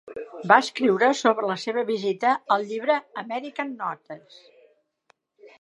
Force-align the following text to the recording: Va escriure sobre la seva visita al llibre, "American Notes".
Va 0.51 0.55
escriure 0.63 1.09
sobre 1.19 1.49
la 1.51 1.57
seva 1.65 1.83
visita 1.91 2.33
al 2.57 2.67
llibre, 2.71 2.97
"American 3.25 3.77
Notes". 3.85 4.43